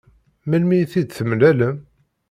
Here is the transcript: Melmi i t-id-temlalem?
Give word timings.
Melmi 0.49 0.75
i 0.79 0.85
t-id-temlalem? 0.91 1.77